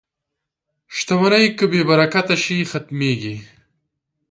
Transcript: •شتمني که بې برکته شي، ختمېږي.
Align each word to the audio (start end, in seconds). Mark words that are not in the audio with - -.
•شتمني 0.95 1.45
که 1.57 1.65
بې 1.71 1.81
برکته 1.89 2.35
شي، 2.43 2.57
ختمېږي. 2.71 3.35